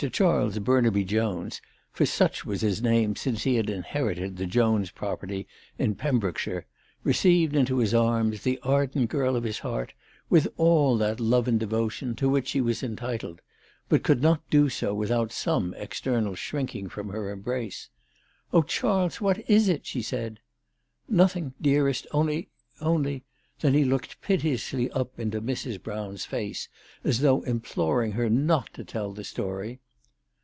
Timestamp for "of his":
9.35-9.59